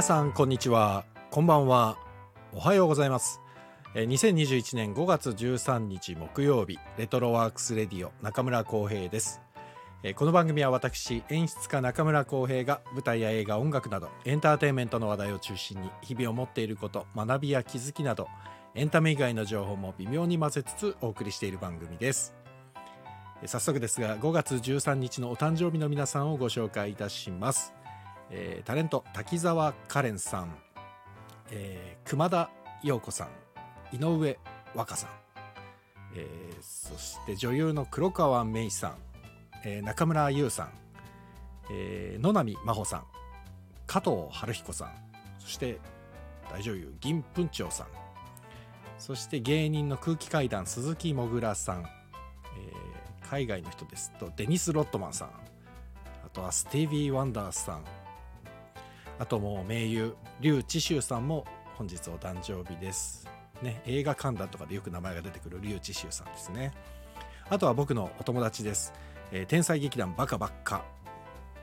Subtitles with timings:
[0.00, 1.04] 皆さんこんにちは。
[1.30, 1.98] こんばんは。
[2.54, 3.38] おはようございます。
[3.94, 9.42] え2021年5月13日木曜日レトロワークスレディオ中村浩平です。
[10.02, 18.26] えこの番組は私演出家中村浩平が舞台や映画音楽などエンターテインメントの話題を中心に日々を持っていること学びや気づきなど
[18.74, 22.34] エンタメ以外の情報も微妙に混ぜつつお送りしている番組です。
[23.44, 27.74] 早速ですが5月13日のお誕生日の皆さんをご紹介いたします、
[28.30, 30.54] えータレント滝沢カレンさん、
[31.50, 32.50] えー熊田
[32.82, 34.38] 陽子さん井上
[34.74, 35.10] 和歌さん、
[36.16, 38.94] えーそして女優の黒川芽衣さん、
[39.64, 40.70] えー中村優さん、
[41.72, 43.04] えー野波真帆さん
[43.86, 44.92] 加藤晴彦さん
[45.38, 45.78] そして
[46.50, 47.86] 大女優銀粉長さん
[48.98, 51.90] そして芸人の空気階段鈴木もぐらさん、えー
[53.28, 57.84] 海外の人ですとデニス・ロットマンさんあとはスティービー・ワンダースさん
[59.20, 61.44] あともう名優劉智秀さんも
[61.76, 63.28] 本日お誕生日です、
[63.60, 66.72] ね、映画観覧とかでよく名前が出てくる劉智秀さんですね。
[67.50, 68.94] あとは僕のお友達です、
[69.30, 70.84] えー天才劇団バカバッカ。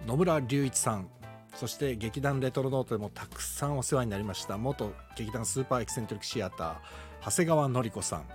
[0.06, 1.10] 野村隆一さん。
[1.56, 4.60] そして劇団レトロノートでもたくさんお世話になりました。
[4.60, 6.76] 元劇団スーパーエキセントリックシアター
[7.26, 8.28] 長谷川典子さん。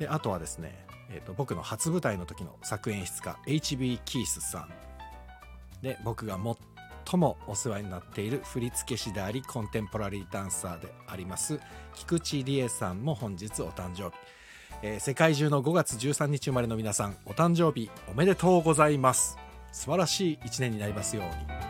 [0.00, 4.68] であとはですね、えー、と僕の初舞台の時の作演出家 HB キースさん。
[5.82, 6.36] で僕が
[7.06, 11.58] ともお世話になっている振付師でありコンテンポラリーダンサーであります
[11.94, 14.16] 菊池理恵さんも本日お誕生日、
[14.82, 19.38] えー世界中の5月13日生まれの皆さんお誕生日おめでとうございます。
[19.76, 21.65] 素晴らしい一年になりますように。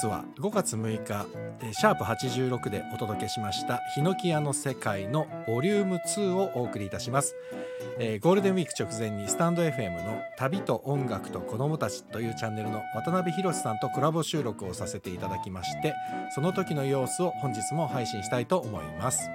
[0.00, 1.26] えー本日は5月6日、
[1.74, 7.34] シャープ86でお届けしました「ヒノキ屋の世界」のボリューム2をお送りいたします、
[7.98, 15.94] えーゴールデンウィーク直前にスタンド FM の「旅と音楽と子供たち」というチャンネルの渡辺博さんとコラボ収録をさせていただきまして
[16.34, 19.28] その時の様子を本日も配信したいと思います。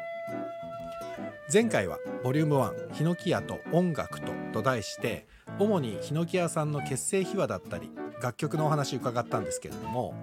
[1.54, 5.28] 前回はボリューム1ヒノキ屋と音楽とと題して
[5.60, 10.16] 主にヒノキ屋さんの結成秘話だったり楽曲のお話伺ったんですけれども、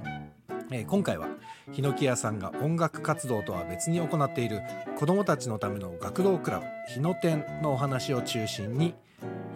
[0.74, 1.28] え今回は
[1.72, 4.62] ヒノキ屋さんが音楽活動とは別に行っている
[4.98, 8.94] 子どもたちのための学童クラブヒノテンのお話を中心に、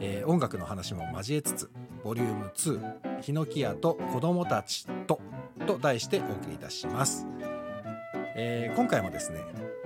[0.00, 1.70] えー音楽の話も交えつつ
[2.04, 5.20] ボリューム2ヒノキ屋と子どもたちと
[5.66, 7.26] と題してお送りいたします、
[8.36, 9.40] えー今回もですね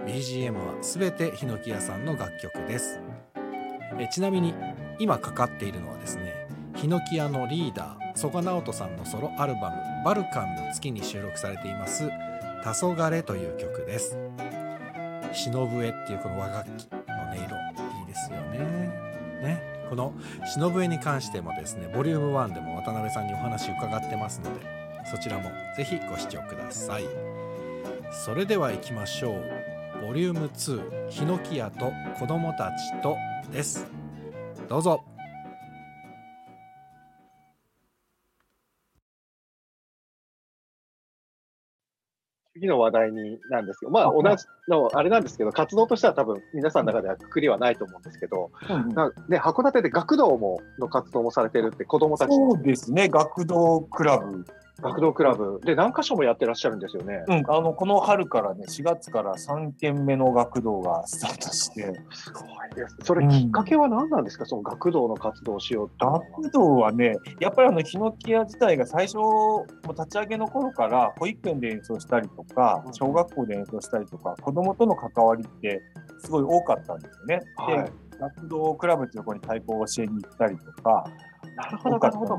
[0.07, 3.01] BGM は全てヒノキ屋さんの楽曲です、
[3.99, 4.55] えーちなみに
[4.99, 12.11] 今かかっているのはですねヒノキ屋のリーダー曽我直人さんのソロアルバム「バルカンの月」に収録されています
[12.63, 14.19] 「黄昏という曲です。
[15.33, 16.99] 忍笛っていうこの和楽器の
[17.31, 17.45] 音色
[18.01, 18.59] いいですよね。
[19.43, 19.63] ね。
[19.89, 20.13] この
[20.45, 24.67] 忍笛に関してもですねボリューム1でも渡辺さんにお話伺ってますので
[25.05, 27.05] そちらもぜひご視聴ください。
[28.13, 30.07] それでは行きましょう。
[30.07, 33.17] ボリューム2ヒノキ屋と子供たちと
[33.53, 33.87] です。
[34.69, 35.10] どうぞ。
[42.61, 48.51] 次の話題になんですけど、まああ同じのあれなんですけど、活動としては多分皆さんの中ではくくりはないと思うんですけど、
[48.95, 52.39] なね、函館で学童もの活動もされてるって子供たち。
[52.39, 54.45] のそうですね、学童クラブ。
[54.83, 57.25] 学童クラブで何箇所もやってらっしゃるんですよね。
[57.27, 62.97] うん、あの、この春からね、4月から3件目の学童がスタートして、すごいです。
[63.03, 66.21] それきっかけは何なんですか、その学童の活動をしようっていうのは。
[66.43, 75.83] 学童はね、やっぱりあの、ヒノキ屋自体が最初、もう立ち上げの頃から保育園で演奏したりとかう、ん小学校で演奏したりとか、子供との関わりって
[76.19, 77.41] すごい多かったんですよね。
[77.69, 81.05] で、はい学童クラブっていうところに太鼓を教えに行ったりとか、
[81.57, 82.39] なるほど、なるほど。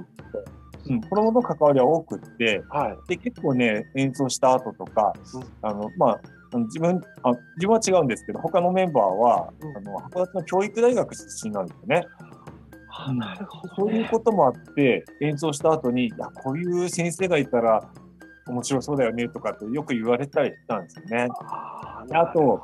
[0.89, 2.97] うん、子供との関わりは多くって、はい。
[3.09, 6.21] で結構ね演奏した後とか、うんあのまあ
[6.53, 12.05] 自分あ自分は違うんですけど他のメンバーは、うんあの函館の教育大学出身なんですよね。
[12.93, 17.89] あなるほど、そういうこともあって演奏した後にいやこういう先生がいたら
[18.47, 21.27] 面白そうだよねとかってよく言われたりしたんですよね。
[21.45, 22.61] あであと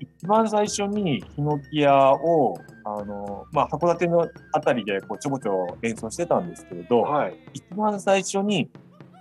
[0.00, 7.34] 一番最初にヒノキ屋をあの、まあ、函館のあたりでこうちょこちょ演奏してたんですけれど、はい。
[7.52, 8.70] 一番最初に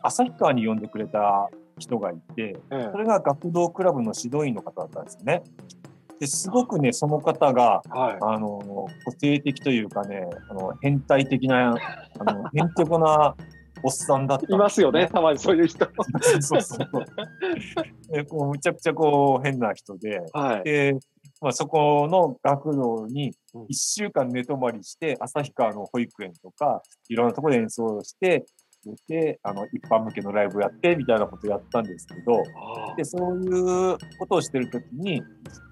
[0.03, 5.43] 旭川に呼んでくれた人がいて、ええそれが学童クラブの指導員の方だったんですよね。
[6.19, 8.17] ですごくね、その方が、はい。
[8.21, 8.59] あの、
[9.05, 11.75] 個性的というかね、あの、変態的な、
[12.19, 13.35] あの、変直な
[13.83, 15.07] おっさんだったいますよね、。
[15.07, 15.87] たまにそういう人。
[16.21, 17.05] そうそうそう。
[18.11, 20.63] でこうむちゃくちゃこう変な人で、はい。
[20.63, 20.99] で、
[21.41, 28.45] まあ、そこの学童にうん1週間寝泊まりして、旭川の保育園とか、いろんなところで演奏をして、
[29.07, 32.43] で、あの、一般向けのライブやって、みたいなことやったんですけど、
[32.97, 35.21] で、そういうことをしてるときに、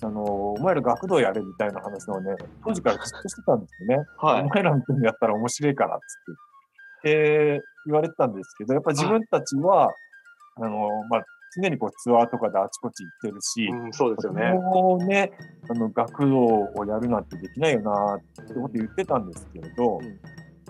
[0.04, 4.06] あの、お前ら学童やれみたいな話をね、当時からずっとしてたんですよね。
[4.18, 4.48] はいお。
[4.50, 7.10] 前らみたいにやったら面白いから、っつって。
[7.56, 9.92] で、言われてたんですけど、やっぱ自分たちは、
[10.58, 11.24] あの、まあ、
[11.56, 14.52] 常にこうツアーとかであちこち行ってるし、うん、そうですよね。
[14.52, 15.32] もうね、
[15.70, 20.20] あの、学童をやるなんてできないよな、ってこと言ってたんですけれど、うん。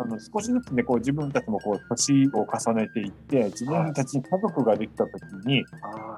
[0.02, 5.66] あの、少しずつね、こう自分たちもこう、年を重ねていって、自分たちに家族ができたときに、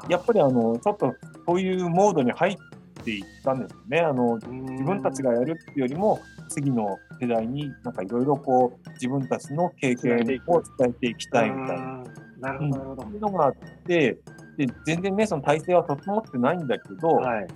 [0.07, 1.13] やっぱりあの、ちょっと
[1.47, 2.55] そういうモードに入っ
[3.03, 3.99] ていったんですよね。
[4.01, 6.19] あの、自自分たちがやるっていうよりも、
[6.49, 10.17] 次の世代になんかいろいろこう、自分たちの経験
[10.47, 12.03] を伝えていきたいみたいな。
[12.39, 13.01] なるほど、なるほど。
[13.03, 13.53] そういうのがあっ
[13.87, 14.17] て、
[14.57, 17.47] で、全然ね、その体制は整ってないんだけど、はい。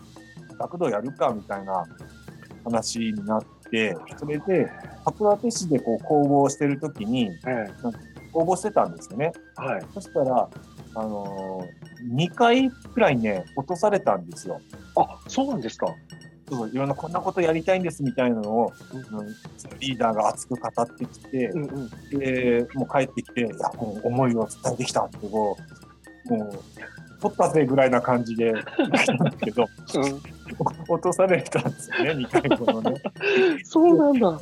[0.57, 1.83] 学童やるかみたいな
[2.63, 4.69] 話になって、それで、
[5.05, 7.67] 函館市でこう公募をしてるときに、え
[8.33, 9.31] 応募してたんですよね。
[9.59, 9.85] えはい。
[9.93, 10.49] そしたら、
[10.95, 14.61] あのー、2回くらいね、落とされたんですよ。
[14.95, 15.87] あ、そうなんですか。
[16.47, 19.35] そういろんなこんなことやりたいんですみたいなのを、うん
[19.79, 21.89] リーダーが熱く語ってきて、うんうん。
[22.19, 25.84] で、もう帰ってきて、いや、もう思いを伝えてきたって、こう、
[26.29, 29.67] もう、取ったぜぐらいな感じで来たんだけど、
[30.87, 33.01] 落とされたんですよね、2回ほどね。
[33.63, 34.39] そうなんだ。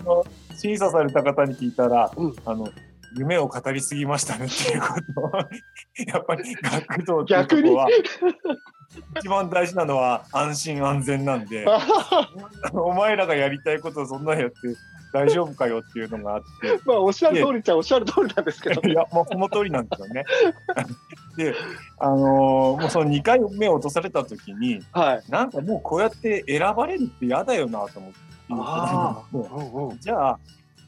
[0.57, 2.67] 審査された方に聞いたら、うんあの、
[3.15, 5.31] 夢を語りすぎましたねっていうことを、
[6.07, 7.87] やっぱり学童っていうとは、
[9.19, 11.65] 一番大事なのは安心安全なんで、
[12.73, 14.55] お前らがやりたいことをそんなやって
[15.13, 20.23] 大丈夫かよっていうのがあって、 まあ、おっしゃる通りっちゃおっしゃる通りなんですけどいや、 もうその通りなんですよね。
[21.37, 21.53] で、
[21.99, 25.31] あのーもうその2回目を落とされた時に、はい。
[25.31, 28.17] なんかもうこうやって選ばれるって嫌だよなと思って。
[28.51, 29.99] あうんうん。
[29.99, 30.39] じゃあ、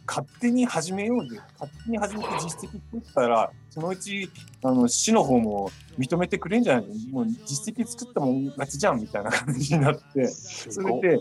[0.07, 1.39] 勝手に始めようぜ。
[1.60, 4.30] 勝手に始めて実績作ったら、そのうち、
[4.63, 6.86] あの、市の方も認めてくれんじゃない？
[7.12, 11.19] もう実績作ったもん勝ちじゃんみたいな感じになって、それで、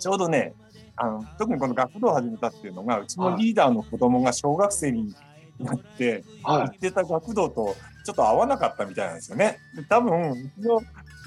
[0.00, 0.54] ちょうどね、
[0.96, 5.14] あの、特にこの学童を始めたっていうのが、うちのリーダーの子供が小学生に
[5.60, 9.58] なって、行はってた学童とちょっと合わなかったみたいなんですよね。
[9.74, 10.80] で多分、うちの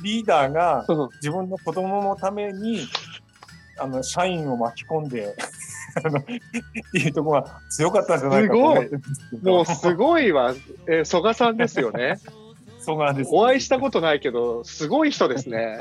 [0.03, 0.85] リーダーが
[1.21, 2.81] 自分の子供のために、
[3.79, 5.35] あの、社員を巻き込んで、
[6.03, 9.51] あの、っていうところが強かったんじゃないかと思ってすけど。
[9.51, 10.53] もうすごいわ。
[10.87, 12.19] えー、曽我さんですよね。
[13.15, 13.29] です。
[13.33, 15.79] お会いしたことないけど、すごい人ですね。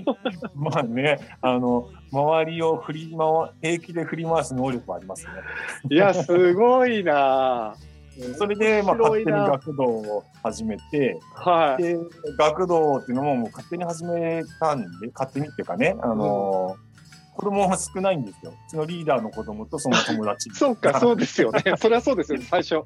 [0.54, 5.32] まあね、あの、周りを振り回、平気で振り回す能力はありますね。
[5.90, 7.74] いや、すごいな。
[8.36, 11.82] それで、まあ、勝手に学童を始めて、はい。
[11.82, 11.96] で、
[12.38, 16.76] 学童っていうのももう勝手に始めたんで、勝手にっていうかね、あの、
[17.36, 18.52] 子供は少ないんですよ。
[18.52, 20.50] うちのリーダーの子供とその友達。
[20.50, 21.62] そうか、そうですよね。
[21.78, 22.82] それはそうですよね、最初。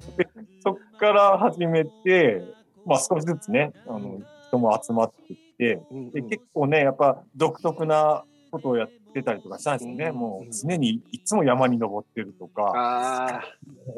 [0.63, 2.43] そっから始めて、
[2.87, 5.81] まあ少しずつね、あの、人も集まってきて、
[6.13, 10.07] で結構ね、やっぱ独特なことをやってたりとかしたんですよね。
[10.07, 13.43] うんもう常にいつも山に登ってるとか、ああ、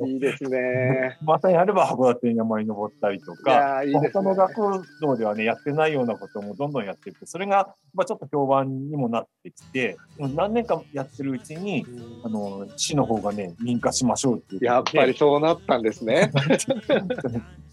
[0.07, 1.19] いいですね。
[1.25, 4.35] またやれば函館に山に登ったりといか、いいですね他の。
[4.35, 11.85] 学童ではね、やってないようなこともどんどんやってて、それが、まあ、ちょっと評判にもなってきて、何年かやってるうちに、
[12.25, 16.31] あの、市の方がね、認可しましょうっていうやっぱりそうなったんですね。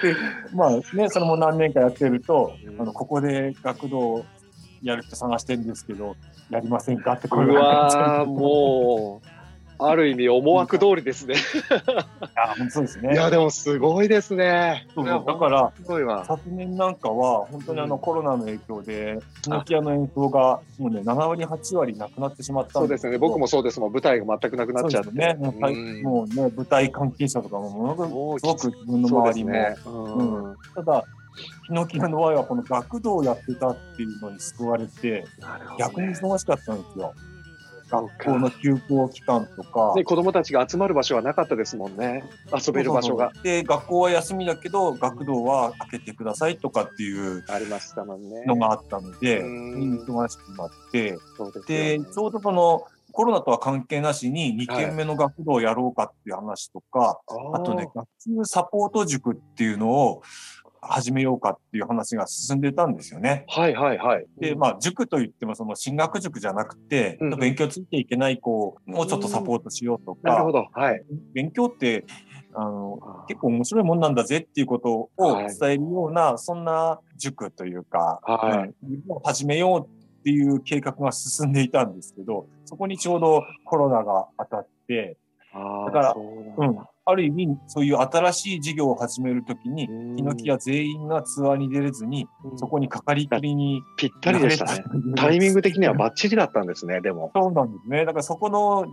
[0.00, 0.14] で、
[0.54, 4.24] まあね、それも何年かやってると、あの、ここで学童
[4.82, 6.16] やる人探してるんですけど、
[6.50, 9.41] やりませんかってう声がわ、もう、
[9.88, 11.34] ある意味思惑通りですね。
[12.36, 13.12] あ、本当ですね。
[13.12, 14.86] いや、でもすごいですね。
[14.94, 16.24] そうだから、すごいわ。
[16.24, 23.18] 昨年なんかは、本当にあの、うんコロナの影響で、ノキアの演奏がもうね、7割、8割なくなってしまったんそうですね。
[23.18, 23.92] 僕もそうですもん。
[23.92, 25.10] 舞台が全くなくなっちゃって。
[25.12, 25.34] ね。
[25.38, 29.92] もうもうね、舞台関係者とかもものすごく自分の周りも、ですね。
[29.94, 31.04] うんただ、
[31.66, 35.24] ヒノキ屋の場合はこの学童をやってたっていうのに救われて、
[35.78, 37.14] 逆にね忙しかったんですよ。
[37.92, 39.92] 学校の休校期間とか。
[39.94, 42.24] ね、子供たちが集まる場所はなかったですもんね。
[42.52, 43.32] 遊べる場所が。
[43.42, 48.44] で、学校は休みだけど、学童は開けてくださいとかっていうありましたもんね。
[48.46, 49.98] のがあったので、うん。
[50.06, 57.20] 忙しくなって、ですよで、ねちょうどその、コロナとは関係なしに2軒目の学童をやろうかっていう話とか、
[57.52, 60.22] あとね、学級サポート塾っていうのを、
[60.82, 63.44] 始めようかっていう話が進んでたんですよね。
[63.48, 64.26] はいはいはい。
[64.38, 70.66] で、まあ、塾といっても、その進学塾じゃなくて、うん勉強ついていけない子をちょっとサポートしようとか、なるほど。
[70.72, 71.02] はい。
[71.32, 72.04] 勉強って、
[72.54, 72.98] あの、
[73.28, 85.16] 結構面白いもんなんだぜっていうことをはい伝えるような、そんな塾というか、はいうん始めようっていう計画が進んでいたんですけど、そこにちょうどコロナが当たって、
[85.52, 86.91] ああ、だからそうなんだ。
[87.04, 94.84] ある意味、そういう新しい事業を始めるときに、うんヒノキ屋全員がツアーに出れずに、うんそこにかかりきりにぴったりでしたね。
[95.16, 97.30] タイミング的にはバッチリだったんですね、でも。
[97.34, 98.04] そうなんですね。
[98.04, 98.86] だからそこの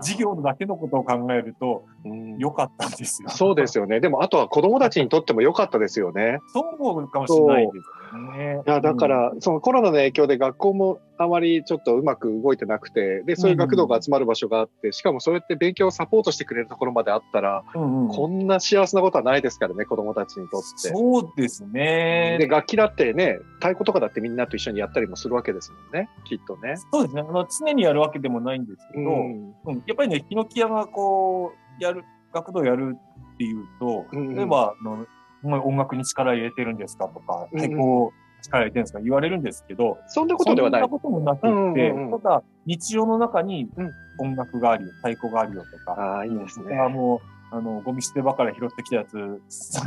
[0.00, 3.28] 事業だけのことを考えるとうん良かったんですよ。
[3.28, 4.00] そうですよね。
[4.00, 6.38] でも、あとは子供たちにとっても良かったですよね。
[6.54, 8.62] そうかもしれないですね。
[8.66, 20.88] いや、だから、そのコロナの影響で学校もあまりちょっとうまく動いてなくて、で、そういう学童が集まる場所があって、しかもそうやって勉強をサポートしてくれるところまであったら、うんうんこんな幸せなことはないですからね、子供たちにとって。
[20.88, 22.38] そうですね。
[22.40, 26.76] で、楽器だってね、太鼓とかだってみんなと一緒にやったりもするわけですもんね、きっとね。
[26.90, 27.20] そうですね。
[27.20, 32.96] あの常にやるわけでもないんですけど、うんうんやっぱりね、ヒノキ屋がこう、やる、学童やる
[33.34, 35.06] っていうと、うんうん例えば、あの、
[35.42, 39.00] お前音楽に力入れてるんですかとか、うんうん太鼓を力入れてるんですか？
[39.00, 40.98] 言われるんですけど、そんなことではないそんな。
[40.98, 46.78] こともなくって、うんうんうんただ、日常の中にうん音楽があるよ、太鼓があるよとか、ああ、いいですね。
[46.78, 47.20] あも
[47.52, 49.40] う、あの、ゴミ捨て場から拾ってきたやつ、3、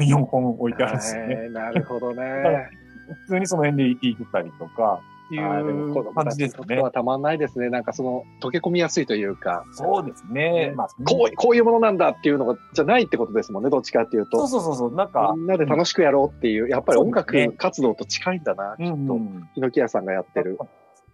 [0.08, 1.36] 4本置いてあるんですよね。
[1.36, 2.70] はいなるほどね。
[3.26, 6.92] 普通にその辺で弾いてたりとか、いう感たじですねは。
[6.92, 7.70] たまんないですね。
[7.70, 10.74] なんかその溶け込みやすいというか、そうですね。
[10.75, 14.48] まあ、こうこういうものなんだっていうのがじゃないってことですもんね、どっちかっていうそうと。
[14.48, 18.94] そうそうそう、なんか、みんなで楽しくやろうっていう、やっぱり音楽活動と近いんだな、きっと。
[18.94, 20.58] ん、猪木屋さんがやってる。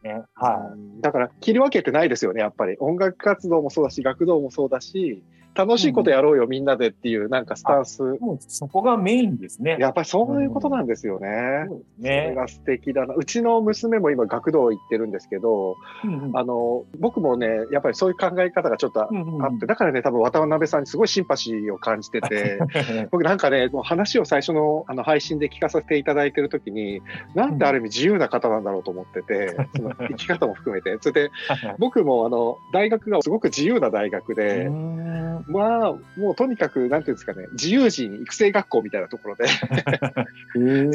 [0.03, 0.23] ね。
[0.33, 2.77] はうんだから切り分けてないですよね、やっぱり。
[2.79, 5.23] 音楽活動もそうだし、学童もそうだし、
[5.59, 7.97] 楽しいことやろうよ、みんなでっていう、なんかスタンス。
[7.97, 8.19] い。
[8.21, 9.75] もうそこがメインですね。
[9.77, 11.65] やっぱりそういうことなんですよね。
[11.67, 12.35] そうですそれね。
[12.35, 13.13] が素敵だな。
[13.13, 15.75] うちの娘も今学童行ってるんですけど、
[16.05, 22.59] うんうんあの、僕もね、やっぱりそういう考え方がちょっとあうんうんうんって、だからね、多分渡辺さんにすごいシンパシーを感じてて、
[23.11, 27.01] 僕なんかね、もう話を最初のあの配信で聞かせていただいてるときに、
[27.35, 30.97] なんてある意味自由な方なんだろうと思ってて、 その生き方も含めて。
[31.01, 31.31] それで、
[31.79, 39.47] 僕もあの、大学がすごく自由な大学で、うんまあ、もうとにかく、なんていうんですかね、自由人育成学校みたいなところで、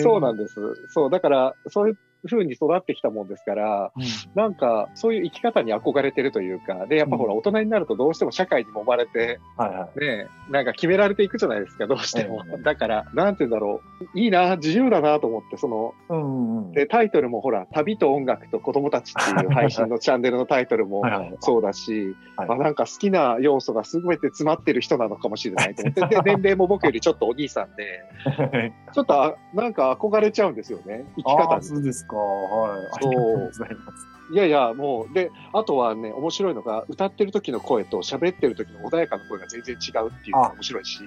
[0.01, 0.55] そうなんです。
[0.89, 3.93] そう、だから、そういう風に育ってきたもんですから、
[4.35, 10.01] なんか、そういう生き方に憧れてるというか、で、やっぱほら、大人になるとどうしても社会に揉まれて、はいはい。
[10.01, 12.43] ね、なんか決められていくじゃないですか、どうしても。
[12.49, 12.63] ええ。
[12.63, 16.73] だから、なんて言うんだろう、いいな、自由だなと思って、その、うんうんうん。
[16.73, 21.03] で、タイトルもほら、旅と音楽と子供たちっていう配信のチャンネルのタイトルも
[21.41, 22.49] そうだし、はい。
[22.51, 28.03] あなんか好きな要素が全て詰まってる人なのかもしれないと思って、で、 年齢も僕よりちょっとお兄さんで、
[28.93, 32.14] ちょっとあなんか憧れちゃうんですよね、生きあ方あ、そうですか。
[32.19, 32.83] はい。
[33.03, 34.07] そうありがとうございます。
[34.31, 34.37] に。
[34.37, 41.01] いやいや、もう、で、あとはね、面白いのが、歌ってる時の声と喋ってる時の穏やかな声が全然違うっていうのが面白いし、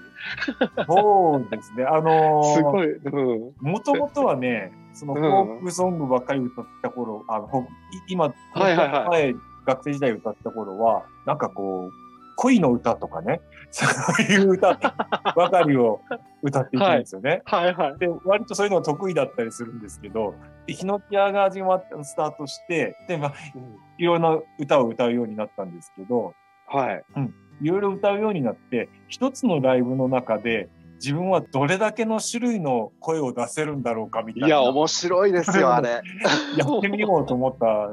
[0.87, 1.83] そうですね。
[1.83, 3.53] あのーすごい、うん。
[3.61, 7.67] もともとはね、そのフうんォークソングばっかり歌った頃、あの、
[8.07, 9.35] 今、はいはいはい前、
[9.65, 12.06] 学生時代歌った頃は、なんかこう、
[12.37, 13.41] 恋の歌とかね、
[13.71, 13.85] そ
[14.19, 14.79] ういう歌
[15.35, 16.01] ばかりを
[16.43, 17.41] 歌っていくんですよね。
[17.45, 17.97] はいはい。
[17.97, 20.35] で、割とそういうのが得意だったりするんですけど、
[20.67, 23.33] でヒノキ屋が始まった、スタートして、で、まあ、
[23.97, 26.33] いろんな歌を歌うようになったんですけど、
[26.67, 27.03] はい。
[27.61, 34.47] いろいろ歌うようになって、一つのライブの中で、自分はどれだけの種類の声を出せるんだろうかみたいな。
[34.47, 35.89] いや、面白いですよ、あれ。
[36.57, 37.89] やってみようと思った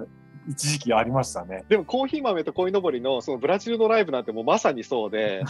[0.49, 1.65] 一時期ありましたね。
[1.69, 5.43] でもコーヒー豆と鯉のぼりのそのブラジルのライブなんてもうまさにそうで、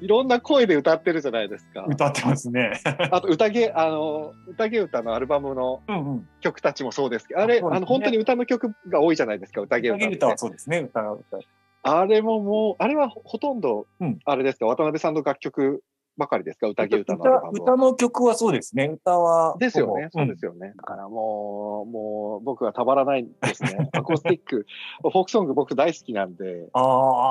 [0.00, 1.84] いろんな声で歌ってるじゃないですか。
[1.88, 2.80] 歌ってますね。
[3.10, 6.28] あと宴、あの、宴歌のアルバムのうんうん。
[6.40, 10.14] 曲たちもそうですけど、あれ、そうですねあの、本当に歌の曲が多いじゃないですか、宴歌って。
[10.16, 10.78] 歌はそうですね。
[10.78, 11.38] 歌が歌。
[11.82, 15.82] あれももう、あれはほとんどうん、あれですか、渡辺さんの楽曲
[16.18, 17.50] ばかりですか、宴歌のアルバムは。
[17.52, 18.86] 歌の曲はそうですね。
[18.86, 19.56] 歌は。
[19.58, 20.08] ですよね。
[20.10, 20.48] そうですよ。
[20.48, 20.72] よね。
[20.76, 23.88] だからもう、もう僕はたまらないんですね。
[23.92, 24.66] アコースティック、
[25.02, 27.30] フォークソング僕大好きなんで、あ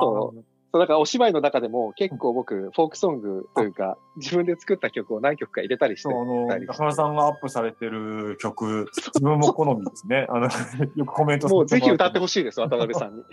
[0.70, 10.26] そそうだからお芝居の中でも結構僕、フォークソングというか、自分で作った曲を何曲か入れたりしてあの、中村さんがアップされてる曲、自分も好みですね。
[10.28, 10.48] あの、
[10.96, 13.22] よくコメントもうぜひ歌ってほほしいです、渡辺さんに。
[13.22, 13.28] こ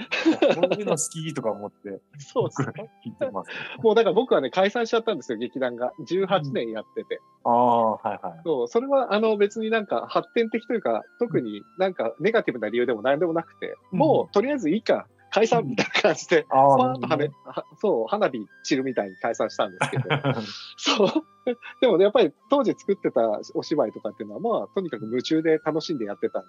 [0.72, 3.52] ういうの好きとか思って、そうです僕聞いてます。
[3.84, 5.92] もうだから僕はね、解散しちゃったんですよ、劇団が。
[6.08, 7.20] 18年やってて。
[7.44, 8.42] ああ、はいはい。
[8.46, 20.04] そう、それはあの別になんか発展的というか、特になんかネガティブな理由でも何でもなくて、うんもうとりあえずいいか、解散みたいな感じで、パーンとはね、はそう、花火散るみたいに解散したんですけど、
[20.78, 21.10] そう。
[21.82, 23.22] でもね、やっぱり当時作ってた
[23.54, 26.48] お芝居とかっていうのは、まあ、とにかく夢中で楽しんでやってたんで、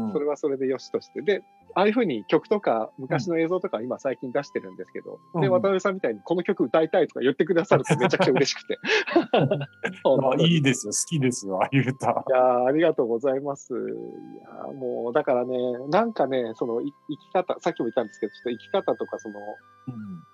[0.00, 1.22] うんそれはそれでよしとして。
[1.22, 1.42] で、
[1.74, 8.78] ああいうふうに曲とか、昔の映像とか今最近出してるんですけど、で、うん渡辺さんみたいにこの曲歌いたいとか言ってくださるとめちゃくちゃ嬉しくて。
[10.44, 12.10] いいですよ、好きですよ、ああいう歌。
[12.10, 13.72] いやーありがとうございます。
[13.72, 15.56] いやーもう、だからね、
[15.88, 19.40] なんかね、そのい生き方、さっきも言ったんですけど、ちょっと生き方とか、その、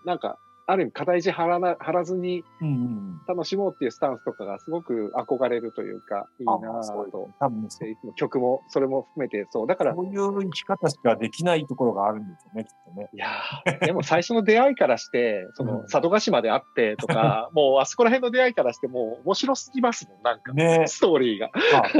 [0.04, 2.68] なんか、ある意味課題児張らな張らずにうん。
[2.68, 3.20] うん。
[3.26, 7.30] 楽しもうっていうスタンスとかがすごく憧れるというか、いいなぁと。
[7.38, 7.68] 多分
[8.16, 9.66] 曲も、それも含めて、そう。
[9.66, 13.08] だから、そういう生き方しかできないところがあるんですよね、きっとね。
[13.12, 21.50] いやーでも最初の出会いからして、 その、うん佐渡島であってとか、 もうあそこら辺の出会いからして、もう面白すぎますもん、なんか、ねストーリーが。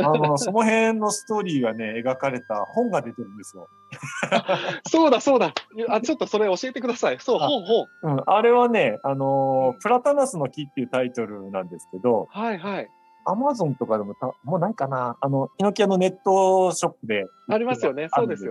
[0.02, 3.68] ああの、その辺のストーリーがね、描かれた本が出てるんですよ。
[4.88, 5.52] そうだ、そうだ。
[5.88, 7.18] あ、ちょっとそれ教えてください。
[7.20, 7.86] そう、あ本、本。
[8.02, 12.88] うん、あれはね、あのープラタナスの木っていうタイトルなんですけど、はい、はい。
[13.24, 17.26] アマゾンとかでもた、もうないかな、あの、ヒノキ屋のネットショップで。
[17.48, 18.44] ありますよねそうです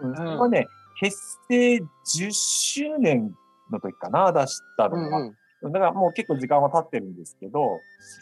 [0.00, 0.66] うん、それはね、
[1.00, 1.82] 結成10
[2.32, 3.34] 周年
[3.70, 5.18] の時かな、出したのが。
[5.18, 5.26] うん
[5.62, 5.72] うん。
[5.72, 7.80] だからもう結構時間は経ってるんですけど、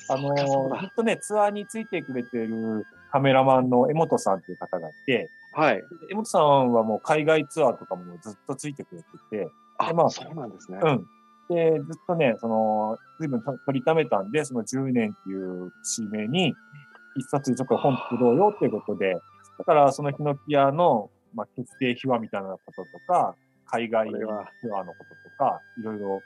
[0.09, 0.43] あのず
[0.87, 5.83] っとね、ツアーについてくれてるカメラマンの江本さんっていう方がいて、はい。
[6.11, 10.79] 江本さんはもう海外ツアーとかもずっとついてくれてて、あ、まあそうなんですね。
[10.83, 11.07] うん。
[11.49, 16.55] で、ずっとね、その、随分取りためたんで、その10年っていう節目に、
[17.17, 19.15] 一冊ちょっと本作ろうよっていうことで、
[19.59, 23.35] だからそのヒノキ屋の、まあ、決定秘話みたいなこととか、
[23.67, 26.21] 海外ツアーのこととか、いろいろ、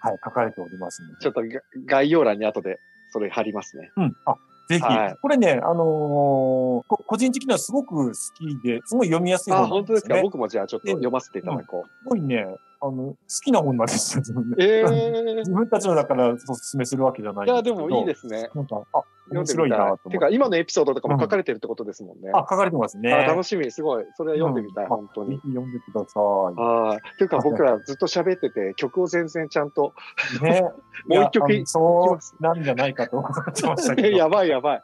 [0.00, 1.16] はい、書かれておりますので。
[1.20, 2.78] ちょっとが概要欄に後で
[3.10, 3.90] それ貼りますね。
[3.96, 4.16] うん。
[4.26, 4.34] あ、
[4.68, 4.82] ぜひ。
[4.82, 10.14] はいこれね、あのーこ個人的にはすごく好きで、すごい読みやすいあ、本なん本当ですか？
[10.16, 10.22] ね。
[10.22, 12.44] 僕もじゃあちょっと読ませていただこすごいね、
[12.86, 14.20] あの、好きな本なんですよ。
[14.20, 14.56] 自分う。
[14.56, 15.36] でえー。
[15.40, 16.38] 自分たちのだからお勧
[16.74, 18.50] めするわけじゃないいや、んでもいいですね。
[18.54, 19.70] なんか、あ、読んで面白い。
[19.70, 20.18] なと思ってて。
[20.18, 22.30] か、今のエピソードとかも書かれてるってことですもんね。
[22.34, 23.10] あ、書かれてますね。
[23.10, 24.04] あ楽しみ、すごい。
[24.16, 25.36] それは読んでみたい、うん本当に。
[25.38, 29.94] 読んでくださああ、というか僕らずっと喋ってて、曲を全然ちゃんと、
[30.40, 30.44] い。
[30.44, 30.60] ね。
[31.06, 34.08] もう一曲そうなんじゃないかと思ってましたけど。
[34.16, 34.82] やばいやばい。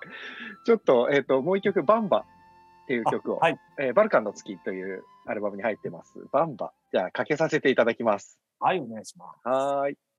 [0.64, 2.24] ちょっと、えっ、と、もう一曲、バンバ
[2.90, 6.14] っていう曲を、あはいえーバルカンの月というアルバムに入ってます。
[6.32, 6.72] バンバ。
[6.92, 8.40] じゃあ、かけさせていただきます。
[8.58, 9.48] はい、お願いします。
[9.48, 9.98] はーい。「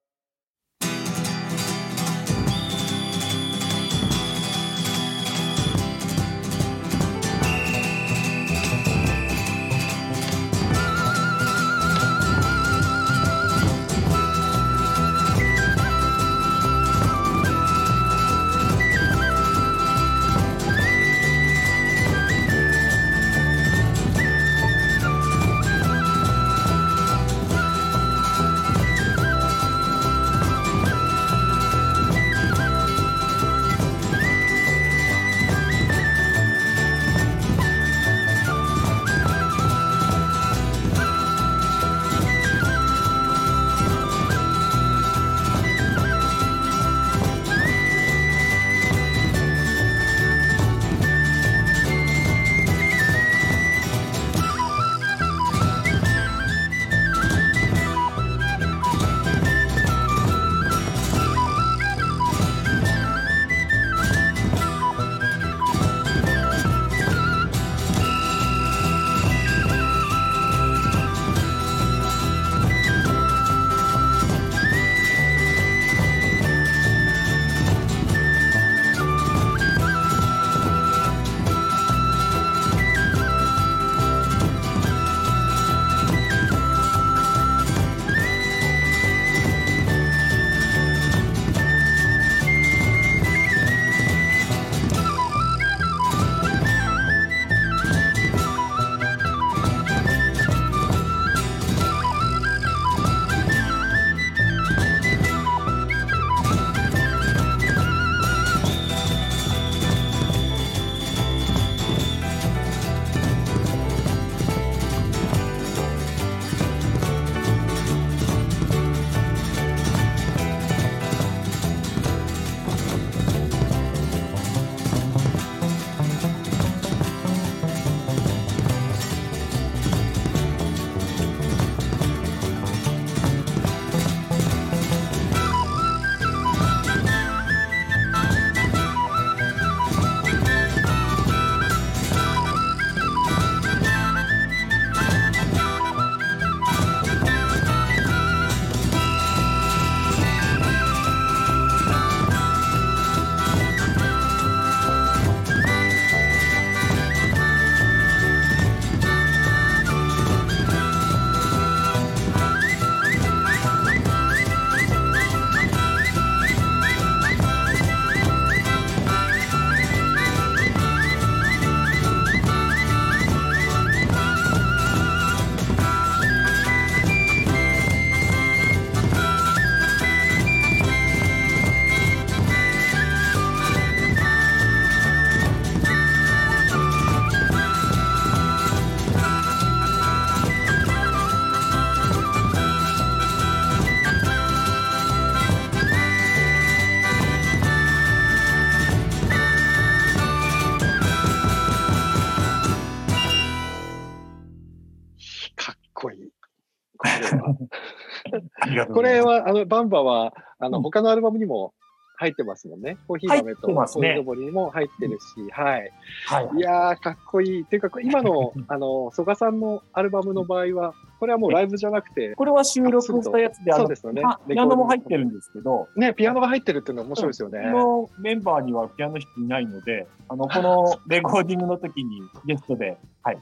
[208.93, 209.01] こ。
[209.01, 211.73] れは、あの、バンバは、あの、うん他のアルバムにも
[212.21, 212.97] 入ってますもんね。
[213.07, 215.91] コーヒー豆とコーヒーぼりにも入ってるし、はい。
[216.27, 217.61] はいいやー、かっこいい。
[217.63, 227.59] っていうか、今の、あの、曽我さんのアルバムの場合は、これはもうライブじゃなくて、これは収録したやつで、そうですよねあピアノも入ってるんですけど、ね、ピアノが入ってるっていうのは面白いですよね。
[227.71, 233.39] このメンバーにはピアノ弾きいないので、あの、この レコーディングの時にゲストで、はい。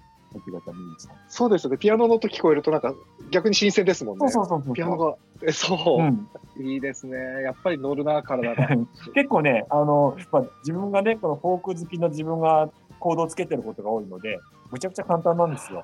[1.27, 1.77] そうですよね。
[1.77, 2.93] ピアノの音聞こえるとなんか
[3.31, 4.29] 逆に新鮮ですもんね。
[4.29, 4.73] そうそうそう。
[4.73, 7.17] ピアノが、えそう、うん、いいですね。
[7.43, 8.67] やっぱり乗るな、体が。
[9.13, 14.39] 結構ね、あの、まあ、自分がね、このフォーク好きの自分がコードをつけてることが多いので、
[14.71, 15.83] むちゃくちゃ簡単なんですよ。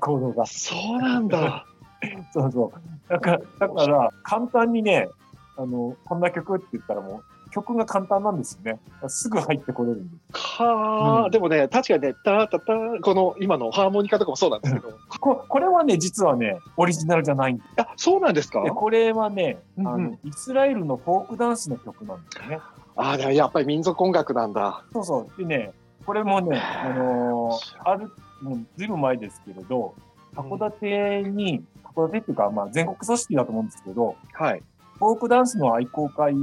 [0.00, 0.46] コードが。
[0.46, 1.66] そうなんだ。
[2.32, 3.08] そうそう。
[3.08, 5.08] だから、だから簡単にね、
[5.56, 8.80] あの、こんな曲って言ったらもう、曲が簡単なんですよね。
[9.08, 10.16] すぐ入ってこれるんで
[10.64, 14.92] はあ、うんでもね、確かにね、タタタ、この今のハーモニカとかもそうなんですけど。
[15.20, 18.62] ここれはね、実はね、オリジナルじゃないんであ、そうなんですか？
[18.62, 22.58] でこれはね、あの、うんうんイスラエルのフォークダンスの曲なんですよね。
[22.96, 24.82] あでもやっぱり民族音楽なんだ。
[24.92, 25.38] そうそう。
[25.38, 25.72] でね、
[26.04, 28.10] これもね、 あのーある、
[28.42, 29.94] もうずいぶん前ですけれど、
[30.34, 34.62] 函館に、函館っていうか、まあ全国組織だと思うんですけど、はい。
[34.98, 36.34] フォークダンスの愛好会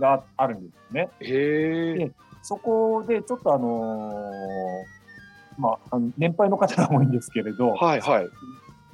[0.00, 1.08] があるんですね。
[1.20, 2.12] へえ。
[2.46, 8.24] そこでちょっとあのーまあ、あの年配の方が多いんですけれど、はいはい。
[8.24, 8.30] 事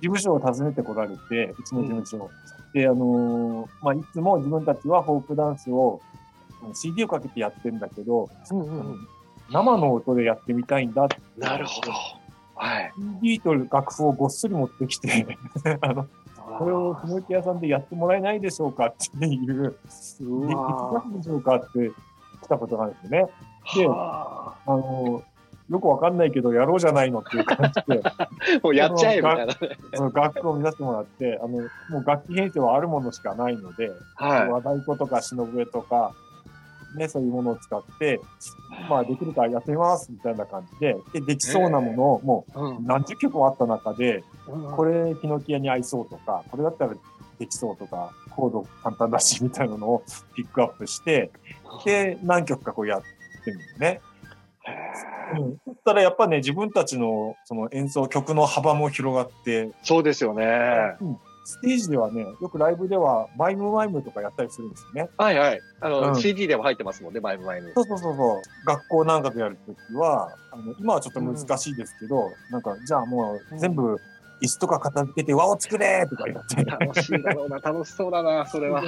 [0.01, 2.31] 務所を訪ねてこられて、うちの事務所を。
[2.73, 6.01] で、あのーまあ、いつも自分たちはフォークダンスを
[6.73, 9.09] CD をかけてやってんだけど、うんうんうん。
[9.51, 11.07] 生の音でやってみたいんだ。
[11.37, 11.93] なるほど。
[12.55, 12.93] はい。
[13.21, 15.37] CD と楽譜をごっそり持ってきて、
[15.83, 16.07] あの、
[16.59, 21.93] これを雲池屋さんでやってもらえないでしょうかっていう、できうわますでしょうかって来
[22.53, 23.33] たことがあるんですよね。
[23.75, 25.23] ではあの、
[25.71, 28.29] よくわかんないけど、やろうじゃないのっていう感じで、あ
[28.63, 29.55] もうやっちゃえみたいなね。
[29.95, 36.13] その楽譜 を見させてもらって、あの、もう楽器編成はあるものしかないので、は和太鼓とか篠笛とか、
[36.97, 38.21] ね、そういうものを使って、
[38.91, 42.61] まあ、できるからやってみますみたいな感じで、で、できそうなものをもい。
[42.61, 44.23] う何十曲もあった中で、
[44.77, 45.05] これ。
[45.05, 46.93] れ、ヒノキ屋に合いそうとか、これだったら
[47.43, 50.05] できそうとか、コード簡単だしみたいなのを
[50.37, 51.33] ピックアップして、
[51.85, 53.03] で、何曲かこうやっ
[53.45, 54.01] てるんですね。
[55.35, 55.59] うん。
[55.65, 60.97] そしたらやっぱね、自分たちのその演奏曲の幅も広がって、そうですよね。
[61.01, 65.11] うんステージではね、よくライブではマイムマイムとかやったりするんですよね。
[65.17, 65.61] はいはい。
[65.81, 67.73] あの、うん CD でも入ってますもんね、前前に。
[67.75, 68.43] そうそうそうそう。
[68.65, 73.99] 学校なんかでやるときは、あの、今はちょっと難しいですけど、なんか、じゃあもう全部
[74.43, 76.65] 椅子とか片付けて輪を作れとか言って。
[76.65, 78.83] 楽しいだろうな、楽しそうだな、それは。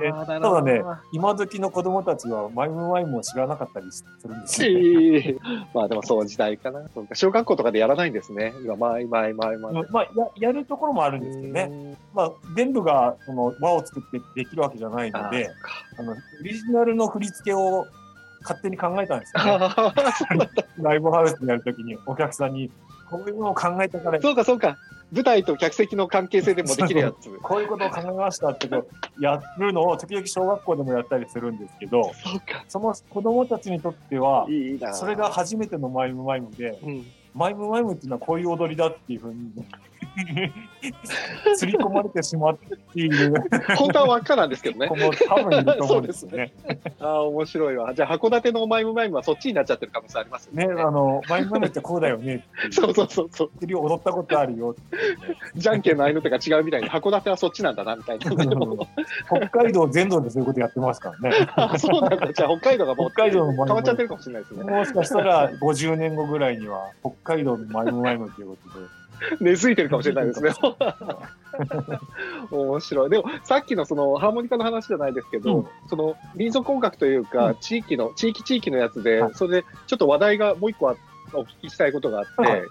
[0.00, 5.36] えあーただね、今時の子供たちはマイムマイムを知らなかったりするんですよ、ね。
[5.74, 6.86] まあでもそう時代かな。
[6.94, 8.54] そうか小学校とかでやらないんですね。
[8.62, 9.72] 今、前前前前。
[9.90, 11.96] まあや、やるところもあるんですけどね。
[12.14, 15.50] まあ、全部がその輪を作ってできるわけじゃないので、
[15.98, 17.86] あの、オリジナルの振り付けを
[18.42, 19.68] 勝手に考えたんですよね。
[20.78, 22.70] ライブハウスでやるときにお客さんに、
[23.10, 24.78] こういうのを考えたから、そうか、そうか。
[25.12, 27.30] 舞台と客席の関係性でもできるやつ。
[27.42, 28.68] こういうことを考えましたって
[29.20, 32.12] やるのを時々小学校でもやったりするんですけど、
[32.68, 34.94] その子供たちにとっては、いいな。
[34.94, 37.06] それが初めてのマイムマイムで、うん。
[37.34, 39.50] マイムマイムっていうのはこういう踊りだっていうふうに、
[41.54, 43.34] 刷り込まれてしまっている
[43.76, 46.52] 本当は輪っかなんですけどね多分いると思うんですよね。
[47.00, 47.94] ああ、面白いわ。
[47.94, 52.72] じゃあ、函館のマイムマイムはそっちになっちゃってる可能性ありますよね、あの、マイムマイムってこうだよねう。
[52.72, 53.50] そうそうそうそう。
[53.60, 54.74] 踊ったことあるよ
[55.54, 58.30] じゃんけんの合いの手が違うみたいに、函館はそっちなんだな、みたいな。
[58.30, 61.48] 北海道全土でそういうことやってますからね。
[61.56, 62.32] あそうなんだ。
[62.32, 64.64] じゃあ、北海道がもう北海道の変わっちゃってるかもしれないですね。
[64.64, 68.99] もしかしたら50年後ぐらいには北海道のマイムマイムということで。
[69.40, 70.52] 根付いてるかもしれないですね。
[72.50, 73.10] 面白い。
[73.10, 80.96] でも、さっきのそのハーモニカの話じゃないですけど、うんその民族音楽というか、うん地域の、地域地域のやつで、はいそれでちょっと話題がもう一個あ
[81.32, 82.62] お聞きしたいことがあって、はい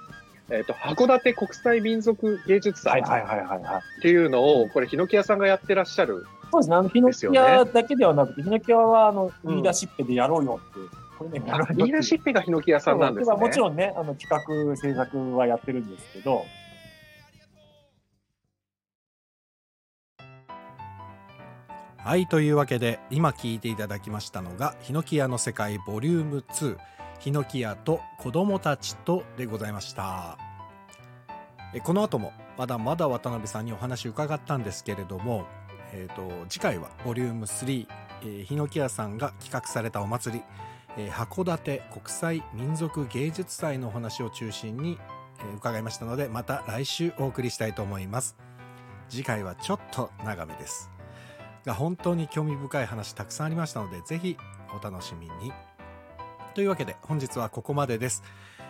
[0.52, 3.02] えっ、と、函館国際民族芸術祭。
[3.02, 6.26] っていうのを、これ、ヒノキ屋さんがやってらっしゃる。
[6.52, 6.76] そうですね。
[6.76, 10.80] あの、ヒノキ屋だけではなくて、ヒノキ屋は、あの、うん言い出しっぺでやろうよって。
[10.80, 11.46] うよっていうリー
[11.92, 13.36] ダーシップがヒノキ屋さんなんですね。
[13.36, 16.46] もちろんね、あの、企画、制作はやってるんですけど、
[21.98, 26.78] はいというわけで今聞いていただきましたのが「ヒノキ屋の世界ボリューム2
[27.20, 30.38] ヒノキ屋と子供たちと」でございました。
[31.74, 35.46] えこの後もまだまだ渡辺さんにお話伺ったんですけれども、
[35.92, 37.88] えー、と次回はボリューム3、
[38.24, 40.44] えー、ヒノキ屋さんが企画されたお祭り、
[40.98, 44.98] 函館国際民族芸術祭のお話を中心に、
[45.56, 48.36] 伺いましたのでまた来週お送りしたいと思います
[49.08, 50.92] 次回はちょっと長めです
[51.66, 54.38] が本当に興味深い話たくさんありましたので、ぜひ
[54.78, 55.52] お楽しみに。
[56.56, 58.24] というわけで本日はここまでです。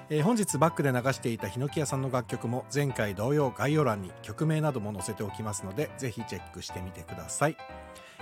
[0.09, 7.57] えー本日バックで流していたヒノキ屋さんの楽曲も前回同様概要欄に曲名なども載せておきますのでぜひチェックしてみてください、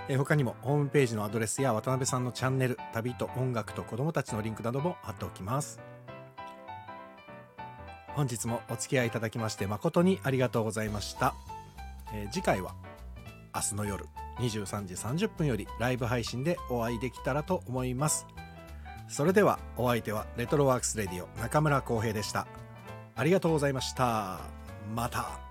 [0.08, 5.80] えー他にもホームページのアドレスや渡辺さんのチャンネル旅と音楽と子供たちのリンクなども貼っておきます。
[8.14, 11.34] 本日もお付き合いいただきまして誠にありがとうございました、
[12.12, 12.74] えー次回は
[13.54, 14.06] 明日の夜
[14.38, 18.26] 23時30分よりライブ配信でお会いできたらと思います。
[19.08, 22.46] それではお相手はレトロワークスレディオ中村浩平でした。
[23.16, 24.40] ありがとうございました。
[24.94, 25.47] また。